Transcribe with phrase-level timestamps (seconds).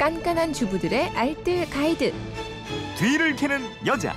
[0.00, 2.14] 깐깐한 주부들의 알뜰 가이드.
[2.96, 4.14] 뒤를 캐는 여자.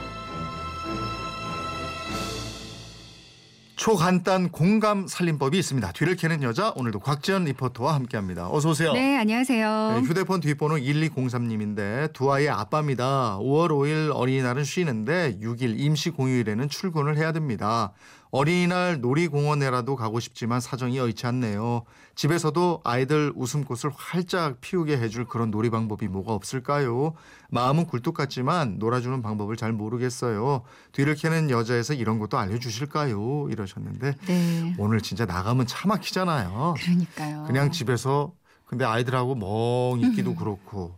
[3.75, 5.91] 초간단 공감 살림법이 있습니다.
[5.91, 8.47] 뒤를 캐는 여자 오늘도 곽지연 리포터와 함께합니다.
[8.49, 8.93] 어서 오세요.
[8.93, 9.99] 네, 안녕하세요.
[9.99, 13.39] 네, 휴대폰 뒷번호 1203님인데 두 아이의 아빠입니다.
[13.39, 17.91] 5월 5일 어린이날은 쉬는데 6일 임시 공휴일에는 출근을 해야 됩니다.
[18.33, 21.83] 어린이날 놀이공원에라도 가고 싶지만 사정이 여의치 않네요.
[22.15, 27.13] 집에서도 아이들 웃음꽃을 활짝 피우게 해줄 그런 놀이 방법이 뭐가 없을까요?
[27.51, 30.63] 마음은 굴뚝 같지만 놀아주는 방법을 잘 모르겠어요.
[30.93, 33.49] 뒤를 캐는 여자에서 이런 것도 알려주실까요?
[33.51, 34.75] 이러셨는데 네.
[34.79, 36.73] 오늘 진짜 나가면 차 막히잖아요.
[36.79, 37.43] 그러니까요.
[37.45, 38.33] 그냥 집에서
[38.65, 40.35] 근데 아이들하고 멍 있기도 음.
[40.35, 40.97] 그렇고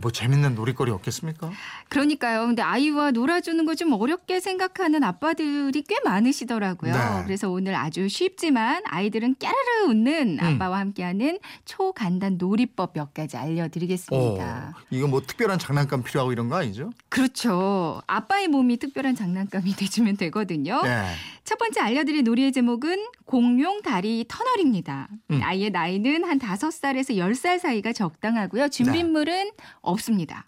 [0.00, 1.50] 뭐 재밌는 놀이거리 없겠습니까?
[1.88, 2.46] 그러니까요.
[2.46, 6.92] 근데 아이와 놀아주는 거 좀 어렵게 생각하는 아빠들이 꽤 많으시더라고요.
[6.92, 6.98] 네.
[7.24, 10.44] 그래서 오늘 아주 쉽지만 아이들은 깨르르 웃는 음.
[10.44, 14.74] 아빠와 함께하는 초간단 놀이법 몇 가지 알려드리겠습니다.
[14.76, 16.90] 어, 이거 뭐 특별한 장난감 필요하고 이런 거 아니죠?
[17.08, 18.02] 그렇죠.
[18.06, 20.82] 아빠의 몸이 특별한 장난감이 돼주면 되거든요.
[20.82, 21.06] 네.
[21.44, 25.08] 첫 번째 알려드릴 놀이의 제목은 공룡 다리 터널입니다.
[25.30, 25.40] 음.
[25.42, 28.68] 아이의 나이는 한 5살에서 10살 사이가 적당하고요.
[28.68, 29.50] 준비물은
[29.82, 30.46] 없습니다.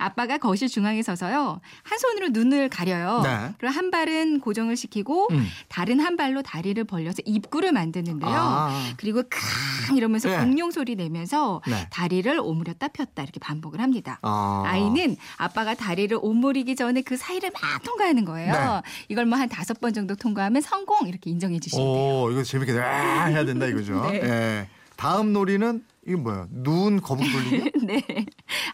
[0.00, 1.60] 아빠가 거실 중앙에 서서요.
[1.82, 3.20] 한 손으로 눈을 가려요.
[3.24, 3.52] 네.
[3.58, 5.44] 그리고 한 발은 고정을 시키고 음.
[5.68, 8.30] 다른 한 발로 다리를 벌려서 입구를 만드는데요.
[8.32, 8.92] 아.
[8.96, 10.38] 그리고 캉 이러면서 네.
[10.38, 11.88] 공룡 소리 내면서 네.
[11.90, 14.20] 다리를 오므렸다 폈다 이렇게 반복을 합니다.
[14.22, 14.62] 아.
[14.66, 18.52] 아이는 아빠가 다리를 오므리기 전에 그 사이를 막 통과하는 거예요.
[18.52, 18.82] 네.
[19.08, 22.22] 이걸 뭐 한 다섯 번 정도 통과하면 성공 이렇게 인정해 주시면 돼요.
[22.22, 24.00] 오, 이거 재밌게 아, 해야 된다 이거죠.
[24.12, 24.20] 네.
[24.22, 24.68] 예.
[24.96, 26.46] 다음 놀이는 이게 뭐야?
[26.50, 27.72] 눈 거북 돌리기?
[27.86, 28.02] 네.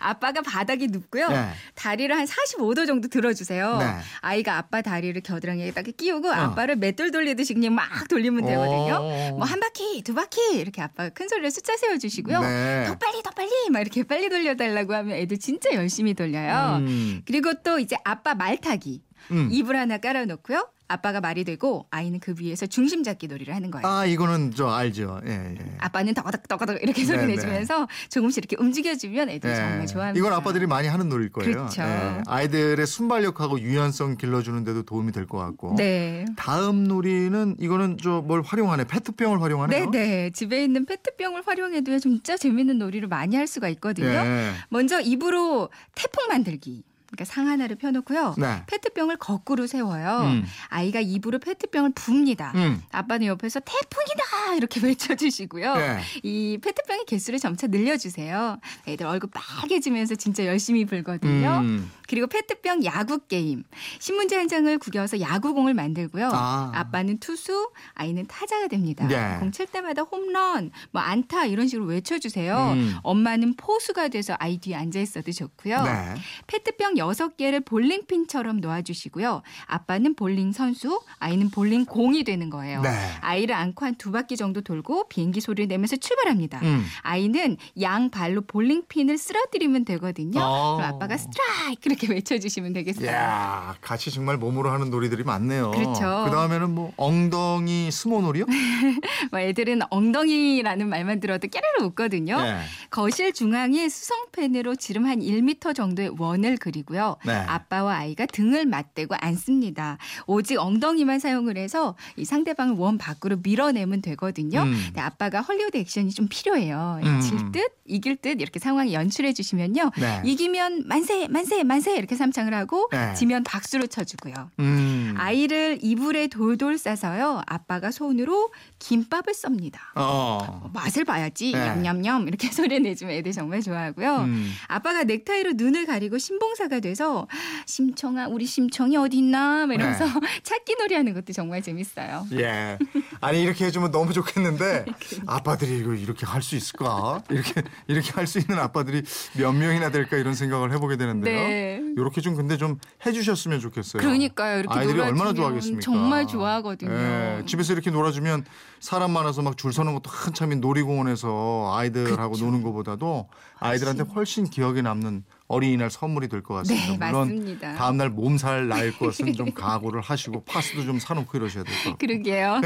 [0.04, 1.28] 아빠가 바닥에 눕고요.
[1.28, 1.48] 네.
[1.74, 3.78] 다리를 한 45도 정도 들어주세요.
[3.78, 3.86] 네.
[4.20, 8.96] 아이가 아빠 다리를 겨드랑이에 딱 끼우고 아빠를 맷돌 돌리듯이 그냥 막 돌리면 되거든요.
[9.32, 9.36] 오.
[9.38, 12.40] 뭐한 바퀴, 두 바퀴 이렇게 아빠가 큰 소리로 숫자 세워주시고요.
[12.40, 12.84] 네.
[12.86, 16.78] 더 빨리, 더 빨리 막 이렇게 빨리 돌려달라고 하면 애들 진짜 열심히 돌려요.
[16.78, 17.22] 음.
[17.26, 19.02] 그리고 또 이제 아빠 말 타기.
[19.30, 19.48] 음.
[19.50, 20.68] 이불 하나 깔아놓고요.
[20.86, 23.86] 아빠가 말이 되고 아이는 그 위에서 중심 잡기 놀이를 하는 거예요.
[23.86, 25.20] 아, 이거는 저 알죠.
[25.26, 25.76] 예, 예.
[25.78, 29.56] 아빠는 더덕 더덕 이렇게 소리 네, 내주면서 조금씩 이렇게 움직여주면 애들이 예.
[29.56, 30.18] 정말 좋아합니다.
[30.18, 31.52] 이건 아빠들이 많이 하는 놀일 거예요.
[31.52, 31.82] 그렇죠.
[31.82, 32.20] 예.
[32.26, 35.74] 아이들의 순발력하고 유연성 길러주는 데도 도움이 될 것 같고.
[35.76, 36.26] 네.
[36.36, 38.84] 다음 놀이는 이거는 저 뭘 활용하네?
[38.84, 39.90] 페트병을 활용하네요.
[39.90, 40.30] 네네.
[40.30, 44.06] 집에 있는 페트병을 활용해도 진짜 재밌는 놀이를 많이 할 수가 있거든요.
[44.08, 44.52] 예.
[44.68, 46.84] 먼저 입으로 태풍 만들기.
[47.06, 48.34] 그러니까 상 하나를 펴놓고요.
[48.38, 48.62] 네.
[48.66, 50.22] 페트병을 거꾸로 세워요.
[50.24, 50.44] 음.
[50.68, 52.54] 아이가 입으로 페트병을 붑니다.
[52.54, 52.82] 음.
[52.90, 55.74] 아빠는 옆에서 태풍이다 이렇게 외쳐주시고요.
[55.76, 56.00] 네.
[56.22, 58.58] 이 페트병의 개수를 점차 늘려주세요.
[58.88, 61.60] 애들 얼굴 빨개지면서 진짜 열심히 불거든요.
[61.62, 61.90] 음.
[62.08, 63.64] 그리고 페트병 야구 게임.
[63.98, 66.30] 신문지 한 장을 구겨서 야구공을 만들고요.
[66.32, 69.06] 아빠는 투수, 아이는 타자가 됩니다.
[69.06, 69.38] 네.
[69.40, 72.72] 공 칠 때마다 홈런, 뭐 안타 이런 식으로 외쳐주세요.
[72.74, 72.96] 음.
[73.02, 75.82] 엄마는 포수가 돼서 아이 뒤에 앉아 있어도 좋고요.
[75.82, 76.14] 네.
[76.46, 79.42] 페트병 여섯 개를 볼링핀처럼 놓아주시고요.
[79.66, 82.80] 아빠는 볼링 선수, 아이는 볼링 공이 되는 거예요.
[82.82, 82.90] 네.
[83.20, 86.58] 아이를 안고 한 두 바퀴 정도 돌고 비행기 소리를 내면서 출발합니다.
[86.62, 86.84] 음.
[87.02, 90.40] 아이는 양 발로 볼링핀을 쓰러뜨리면 되거든요.
[90.42, 90.76] 어.
[90.76, 93.06] 그럼 아빠가 스트라이크 이렇게 외쳐주시면 되겠어요.
[93.06, 95.70] 야 같이 정말 몸으로 하는 놀이들이 많네요.
[95.70, 96.24] 그렇죠.
[96.26, 98.44] 그 다음에는 뭐 엉덩이 스모놀이요?
[99.30, 102.40] 뭐 애들은 엉덩이라는 말만 들어도 깨르르 웃거든요.
[102.42, 102.60] 네.
[102.90, 107.16] 거실 중앙에 수성펜으로 지름 한 1m 정도의 원을 그리고 요.
[107.24, 107.32] 네.
[107.32, 109.98] 아빠와 아이가 등을 맞대고 앉습니다.
[110.26, 114.62] 오직 엉덩이만 사용을 해서 이 상대방을 원 밖으로 밀어내면 되거든요.
[114.62, 114.92] 음.
[114.96, 117.00] 아빠가 헐리우드 액션이 좀 필요해요.
[117.02, 117.20] 음.
[117.20, 119.90] 질 듯, 이길 듯 이렇게 상황 연출해 주시면요.
[119.98, 120.22] 네.
[120.24, 123.14] 이기면 만세, 만세, 만세 이렇게 삼창을 하고 네.
[123.14, 124.34] 지면 박수로 쳐주고요.
[124.58, 125.03] 음.
[125.16, 127.42] 아이를 이불에 돌돌 싸서요.
[127.46, 129.80] 아빠가 손으로 김밥을 썹니다.
[129.96, 130.70] 어.
[130.72, 131.74] 맛을 봐야지 네.
[131.76, 134.16] 냠냠냠 이렇게 소리 내주면 애들 정말 좋아하고요.
[134.24, 134.52] 음.
[134.68, 137.26] 아빠가 넥타이로 눈을 가리고 신봉사가 돼서
[137.66, 140.12] 심청아 우리 심청이 어디 있나 막 이러면서 네.
[140.42, 142.26] 찾기 놀이하는 것도 정말 재밌어요.
[142.32, 142.78] 예.
[143.20, 144.84] 아니 이렇게 해주면 너무 좋겠는데
[145.26, 147.22] 아빠들이 이거 이렇게 할 수 있을까?
[147.30, 149.02] 이렇게 이렇게 할 수 있는 아빠들이
[149.38, 151.38] 몇 명이나 될까 이런 생각을 해보게 되는데요.
[151.48, 151.80] 네.
[151.96, 154.00] 이렇게 좀 근데 좀 해주셨으면 좋겠어요.
[154.02, 154.60] 그러니까요.
[154.60, 155.80] 이렇게 아이들이 얼마나 좋아하겠습니까?
[155.80, 156.92] 정말 좋아하거든요.
[156.92, 158.44] 예, 집에서 이렇게 놀아주면
[158.80, 162.44] 사람 많아서 막 줄 서는 것도 한참인 놀이공원에서 아이들하고 그쵸.
[162.44, 163.28] 노는 것보다도
[163.58, 166.86] 아이들한테 훨씬 기억에 남는 어린이날 선물이 될 것 같습니다.
[166.86, 167.74] 네, 물론 맞습니다.
[167.74, 171.98] 다음날 몸살 날 것은 좀 각오를 하시고 파스도 좀 사놓고 이러셔야 될 것 같고.
[171.98, 172.60] 그러게요.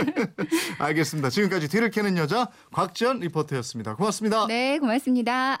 [0.78, 1.30] 알겠습니다.
[1.30, 3.94] 지금까지 뒤를 캐는 여자 곽지연 리포터였습니다.
[3.96, 4.46] 고맙습니다.
[4.46, 5.58] 네, 고맙습니다.